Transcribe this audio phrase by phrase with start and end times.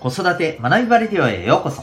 [0.00, 1.82] 子育て学びバレディオへようこそ。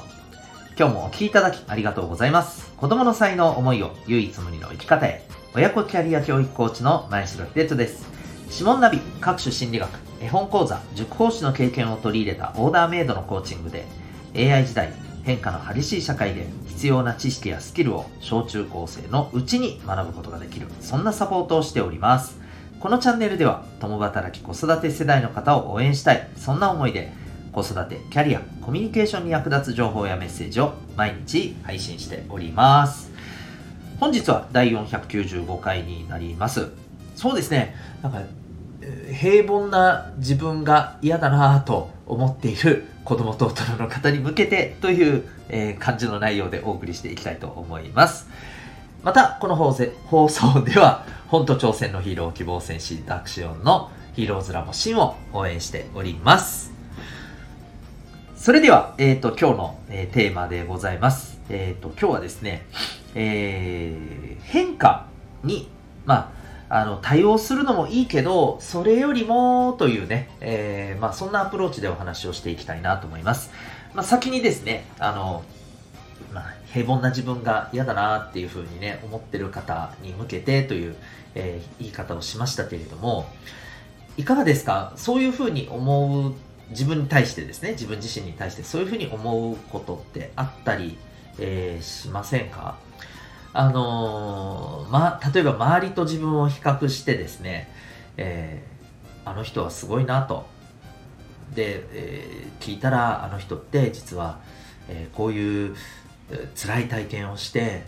[0.80, 2.72] 今日もお聴きいただきありがとうございます。
[2.78, 5.28] 子供の才能、思いを唯一無二の生き方へ。
[5.54, 8.08] 親子キャリア教育コーチの前城秀人です。
[8.50, 9.90] 指紋ナビ、各種心理学、
[10.22, 13.86] 絵本講座、塾講師の経験を取り入れたオーダーメイドのコーチングで、
[14.34, 14.94] AI 時代、
[15.26, 22.40] 変化の激しい社会で必要な知識やスキルを小中高生のうちに学ぶことができる、そんなサポートをしております。
[22.80, 27.25] このチャンネルでは、共働き子育て世代の方を応援したい、そんな思いで、
[27.56, 33.12] 子育て、キャリア、コミュニケーションに役立つ情報やメッセージを毎日配信しております。
[33.98, 36.70] 本日は第495回になります。
[37.16, 37.74] そうですね、
[38.04, 38.20] なんか、
[39.14, 48.28] 平凡な自分が嫌だなぁと思っている子供と大人の方に向けてという、えー感じの内容でお送りしていきたいと思います。
[49.02, 49.72] また、この放
[50.08, 56.75] 放送では、本と挑戦のヒーロー希望戦士ダクシオンのヒーローズラボシンを応援しております。
[58.46, 61.40] それでは、えっ、と、今日の、えーテーマでございます。
[61.50, 62.64] えっ、と、今日はですね、
[63.16, 65.08] えー変化
[65.44, 65.68] に、
[66.06, 66.32] ま
[66.70, 73.50] あ、あの、対応するのもいいけど、それよりも、というね、えーまあ、そんなアプローチでお話をしていきたいなと思います。
[73.96, 75.44] まあ、先にですね、あの、
[76.32, 80.96] まあ、平凡な自分が嫌だなっていうふうにね、思ってる方に向けてという、
[81.34, 83.26] えー言い方をしましたけれども、
[84.18, 84.94] いかがですか？
[84.98, 86.34] そういうふうに思う
[86.70, 90.98] 自分に対してですね、自分自身に対してそういうふうに思うことってあったり、
[91.40, 92.78] えーしませんか？
[93.54, 97.70] あのーま、例えば周りと自分を比較してですね、
[98.18, 100.46] えーあの人はすごいなと。
[101.54, 104.40] で、えー聞いたらあの人って実は、
[104.88, 105.76] えこういう
[106.32, 107.84] えー辛い体験をして、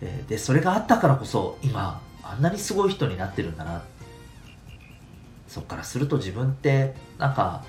[0.00, 3.82] えで、それがあったからこそ今あんなにすごい人になってるんだな。
[5.48, 7.64] そっからすると自分ってなんか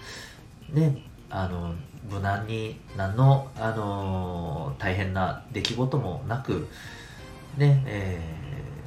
[0.69, 1.73] ね、あの、
[2.09, 6.67] 無難に何の、あの大変な出来事もなく、
[7.57, 8.21] ね、え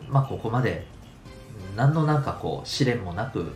[0.09, 0.87] ーまあここまで
[1.77, 3.53] 何のなんかこう試練もなく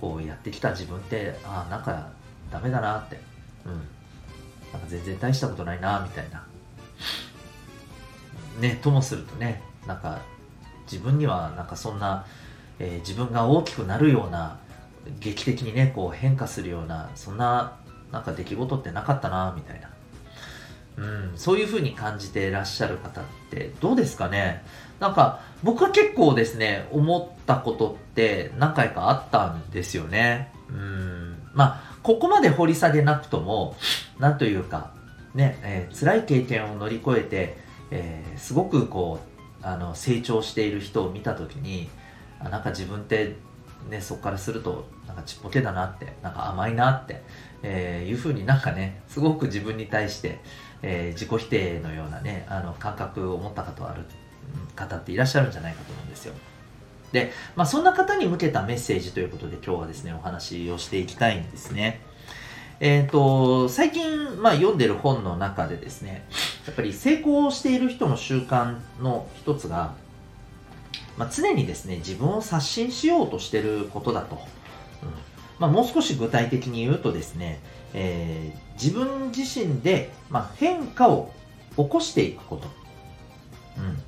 [0.00, 2.10] こうやってきた自分ってああなんか
[2.52, 3.18] ダメだなって
[3.64, 3.72] うん。
[4.70, 6.44] なんか全然大したことないなみたいな。
[8.60, 10.20] ねともするとねなんか
[10.90, 12.26] 自分にはなんかそんな、
[12.78, 14.58] えー自分が大きくなるような
[15.20, 17.76] 劇的にねこう変化するようなそんな
[18.12, 19.88] なんか出来事ってなかったなみたいな。
[20.96, 24.64] うん、そういう風に感じてらっしゃる方ってどうですかね？
[24.98, 30.52] なんか僕は結構ですね思ったことって何回かあったんですよね。
[30.68, 33.76] うんまあここまで掘り下げなくとも
[34.18, 34.90] なんというか
[35.34, 37.58] ね、えー辛い経験を乗り越えて、
[37.92, 39.20] えーすごくこ
[39.62, 41.88] うあの成長している人を見た時に
[42.40, 43.36] あなんか自分って
[43.88, 47.22] ねそこからするとなんかちっぽけだなってなんか甘いなって、
[47.62, 50.40] えーいう風になんかねすごく自分に対して
[50.82, 54.02] えー自己否定のようなねあの感覚を持った方ある
[54.74, 56.34] 方っていらっしゃるんじゃないかと思うんですよ。
[57.12, 62.00] で、まあ、そんな方に向けたメッセージということで今日はですねお話をしていきたいんですね。
[62.80, 66.24] えっ、と最近、まあ、読んでる本の中でですね
[66.64, 69.94] やっぱり成功している人の習慣の一つが、
[71.18, 74.40] まあ、常にですね自分を刷新しようとしてることだと、うん。
[75.58, 77.60] まあ、もう少し具体的に言うとですね、
[77.92, 81.32] えー自分自身で、まあ、変化を
[81.76, 82.68] 起こしていくこと、
[83.76, 83.98] うん、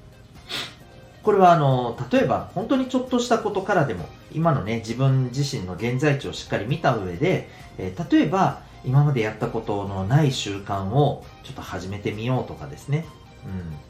[1.25, 7.48] これはあの例えば本当にちょっとしたことからでも今のね自分自身の現在地をしっかり見た上で、
[7.78, 13.04] えー例えば今までやったことのない習慣をちょっと始めてみようとかですね、
[13.44, 13.90] うん。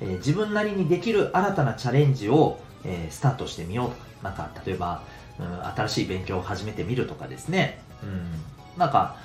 [0.00, 4.06] え自分なりにできる新たなチャレンジを、えスタートしてみようとか。
[4.22, 5.02] なんか例えば、
[5.38, 9.16] うん、新しい勉強を始めてみるとかですね、うん、なんか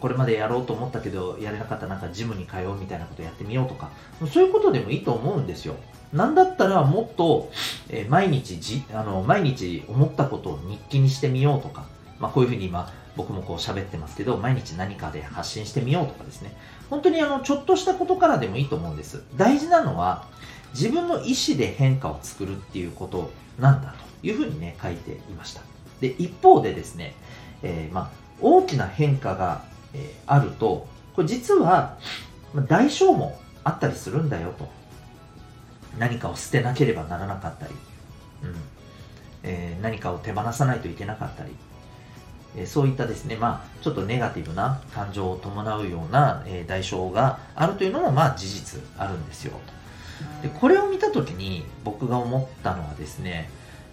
[0.00, 3.90] これまでやろうと思ったけどやれなかったなんかジムに通うみたいなことやってみようとか。
[4.32, 5.74] そういうことでもいいと思うんですよ。
[6.12, 7.50] なんだったらもっと、
[7.88, 11.86] え毎日じあの毎日思ったことを日記にしてみようとか、
[12.20, 16.56] まあ、こういうふうに今僕もこう喋ってますけど毎日何かで発信してみようとかですね。
[16.88, 19.22] 本当にあのちょっとしたことからでもいいと思うんです。
[19.36, 20.26] 大事なのは
[20.72, 25.62] 自分の意思で変化を作るっていうことなんだというふうにね書いていました。
[26.00, 27.14] で一方でですね、
[27.62, 29.64] えーまあ、大きな変化が、
[29.94, 31.98] えーあるとこれ実は
[32.54, 34.68] まあ代償もあったりするんだよと。
[35.98, 37.74] 何かを捨てなければならなかったり、
[38.44, 38.54] うん
[39.42, 41.50] えー何かを手放さないといけなかったり、
[42.56, 49.52] えそういったですね、まあ、ちょっとネガティブな感情を伴うような、え代償があるというのも、まあ、事実あるんですよ。
[50.42, 53.48] でこれを見た時に僕が思ったのはですね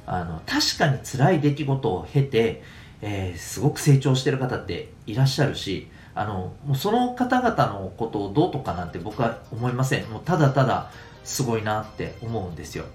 [0.05, 2.63] あの確かに辛い出来事を経て、
[3.01, 10.09] えーすごく成長してる方っていらっしゃるしあのもうその方々のことをどうとかなんて僕は思いません。
[10.09, 10.91] もうただただ
[11.27, 12.85] すごいなって思うんですよ、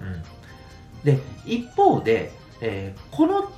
[0.00, 0.22] うん、
[1.02, 2.30] で一方で、
[2.60, 3.50] えー、この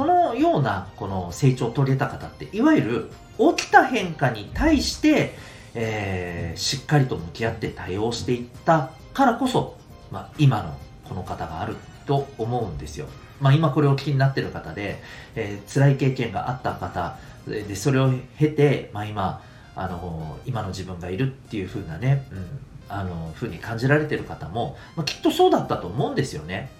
[0.00, 3.10] このようなこの成長を遂げた方っていわゆる
[3.54, 5.34] 起きた変化に対して、
[5.74, 9.76] えー、しっかりと向き合って対応していったからこそ、
[10.10, 10.74] まあ、今の
[11.06, 11.76] この方がある
[12.06, 13.08] と思うんですよ。
[13.42, 15.02] まあ、今これを気になってる方で、
[15.34, 19.42] えー、辛い経験があった方でそれを経て、まあ、今
[19.76, 22.46] あの今の自分がいるっていう風なね、うん、
[22.88, 26.70] あの風に感じられてる方も、まあ、きっとそうだったと思うんですよね。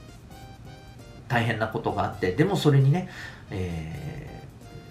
[1.31, 3.09] 大変なことがあってでもそれにね、
[3.51, 4.43] え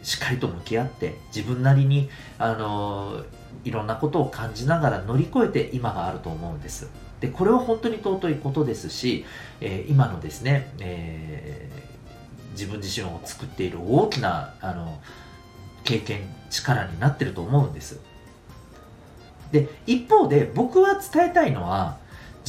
[0.01, 3.23] ー、しっかりと向き合って自分なりにあの
[3.65, 6.89] いろんなことを感じながら乗り越えて今があると思うんです。
[7.19, 9.25] でこれは本当に尊いことですし、
[9.59, 15.01] えー、今のですね、えー、自分自身を作っている大きなあの
[15.83, 17.99] 経験力になってると思うんです
[19.51, 21.97] で一方で僕は伝えたいのは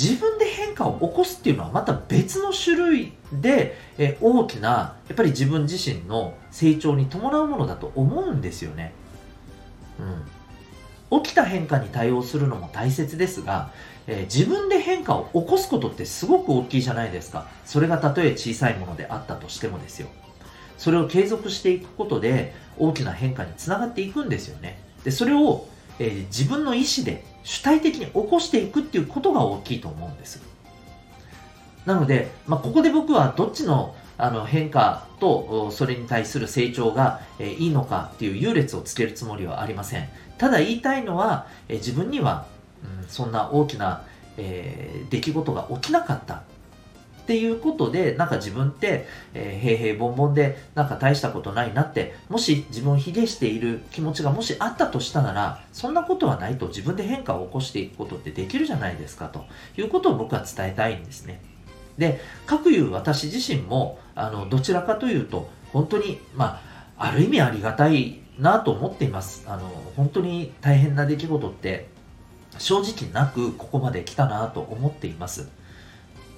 [0.01, 8.95] 自分で変化を起こすっていうのはまた別の種類で、え大きなやっぱり自分自身の成長に伴うものだと思うんですよね。
[11.11, 13.73] うん、起きた変化に対応するのも大切ですが、
[14.07, 17.47] え、自分で変化を起こすことってすごく大きいじゃないですか。
[17.67, 20.09] それがたとえ小さいものであったとしてもですよ。
[20.79, 24.79] それを継続していくことで大きな変化につながっていくんですよね。
[25.05, 25.67] で、それを、
[25.99, 30.41] えー、自分の意思で主体的に起こしていくっていうことが大きいと思うんです。
[31.87, 40.09] なので、まあ、ここで僕はどっちのあの変化とそれに対する成長が、えー、いいのかっていう優劣をつけるつもりはありません。
[40.37, 42.47] ただ言いたいのは、えー、自分には、
[43.03, 44.03] うん、そんな大きな、
[44.37, 46.43] えー、出来事が起きなかった
[47.31, 59.45] っていうことで、なんか自分って、えー、平々凡々で、なんか大したことないなって、もし自分を卑下している気持ちがもしあったとしたなら、そんなことはないと自分で変化を起こしていくことってできるじゃないですかと
[59.79, 61.41] いうことを僕は伝えたいんですね。
[61.99, 66.61] で、各いう私自身も、あの、どちらかというと、本当に、ま
[66.99, 69.45] あ、ある意味ありがたいなと思っています。
[69.47, 71.91] あの、本当に大変な出来事って、
[72.59, 75.60] 正直なくここまで来たなと思っています。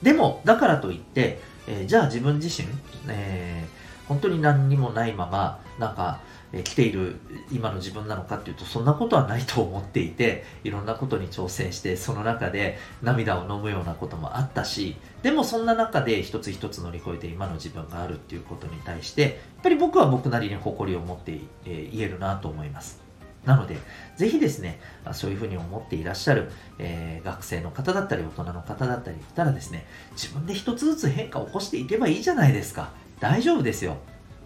[0.03, 2.69] でも、だからといって、えー、じゃあ自分自身、
[3.09, 6.21] えー、本当に何にもないまま、なんか、
[6.53, 7.17] えー、来ている
[7.51, 19.33] 今の自分なのかっていうと、そんなことはないと思っていて、いろんなことに挑戦して、その中で涙を飲むようなこともあったし、でもそんな中で一つ一つ乗り越えて今の自分があるっていうことに対して、やっ
[19.63, 21.33] ぱり僕は僕なりに誇りを持って、
[21.65, 23.12] えー言えるなと思います。
[23.45, 23.77] なので、
[24.17, 24.79] ぜひですね、
[25.13, 32.91] そういうふうに思っていらっしゃる、えー、学生の方だったり、大人の方だったりしたらですね、自分で一つずつ変化を起こしていけばいいじゃないですか。
[33.19, 33.97] 大丈夫ですよ。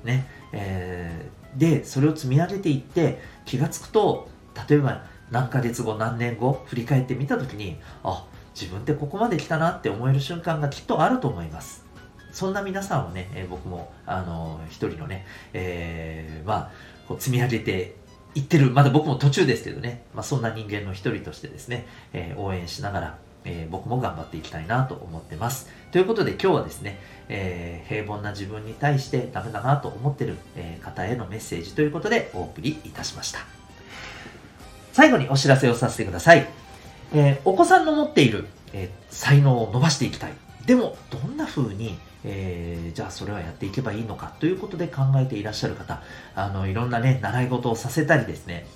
[0.05, 0.27] ね。
[0.53, 4.29] えー、で、それを積み上げていって、気がつくと、
[4.69, 8.25] 例えば何ヶ月後、何年後、振り返ってみたときに、あ、
[8.59, 11.85] 自分ってここまで来たなって思える瞬間がきっとあると思います。
[12.33, 16.71] そんな皆さんをね、えー、僕も、あのー、一人のね、えー、まあ、
[17.09, 17.97] こう積み上げて
[18.37, 25.71] 言ってる、まだ僕も途中ですけどね、まあ、そんな人間の一人としてですね、えー、応援しながら、えー、僕も頑張っていきたいなと思ってます。
[25.91, 27.01] ということで今日はですね、
[27.31, 33.39] えー、平凡な自分に対してダメだなと思ってる、え方へのメッセージということでお送りいたしました。
[34.93, 36.47] 最後にお知らせをさせてください。
[37.15, 40.33] えお子さんの持っている、え才能を伸ばしていきたい。
[40.67, 46.03] でも、どんな風にえー、じゃあそれはやっていけばいいのかということで考えていらっしゃる方、
[46.35, 48.67] あの、いろんなね、習い事をさせたりですね、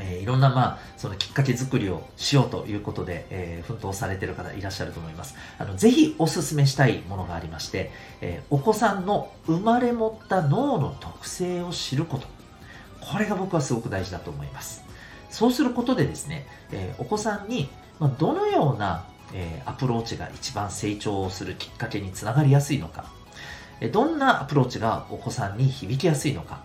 [0.00, 5.36] えー、いろんな、まあ、そのきっかけ作りをしようということで、えー、奮闘されている方いらっしゃると思います。
[5.58, 12.26] あの、ぜひお勧めしたいものがありまして、えー、お子さんの生まれ持った脳の特性を知ること。
[13.00, 14.84] これが僕はすごく大事だと思います。
[15.30, 17.68] そうすることでですね、えお子さんに、
[18.00, 23.06] まあ、どのようなえー、アプローチが一番成長するきっかけにつながりやすいのか、
[23.80, 26.64] えー、どんなアプローチがお子さんに響きやすいのか、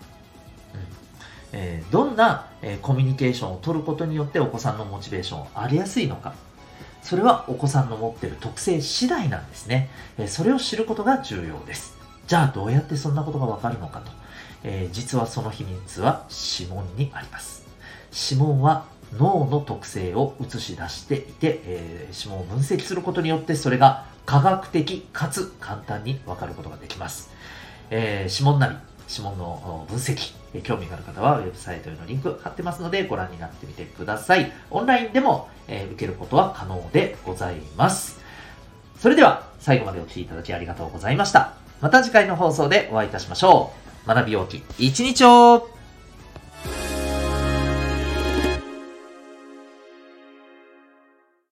[0.74, 6.34] うんえー、どんな、えコミュニケーションを取ることによってお子さんのモチベーションを上げやすいのか、
[7.02, 9.90] それはお子さんの持っている特性次第なんですね。
[10.18, 11.98] えそれを知ることが重要です。
[12.28, 14.12] じゃあどうやってそんなことがわかるのかと。
[14.64, 16.28] え実はその秘密は
[16.60, 17.66] 指紋にあります。
[18.30, 18.86] 指紋は
[19.18, 27.30] 脳の特性を映し出していて、えー、指紋を分析することによってそれが科学的かつ簡単にわかることができます。
[27.90, 28.76] えー、指紋なり、
[29.10, 34.52] 指紋の分析、興味がある方はウェブサイトへのリンク貼ってますのでご覧になってみてください。
[34.70, 38.20] オンラインでも、えー、受けることは可能でございます。
[39.00, 41.54] それでは最後までお聴きいただきありがとうございました。
[41.82, 43.74] また次回の放送でお会いいたしましょ
[44.06, 44.08] う。
[44.08, 45.81] 学びようき一日を